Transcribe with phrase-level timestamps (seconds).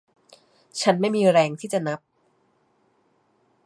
[0.81, 1.99] ฉันไม่มีแรงที่จะนับ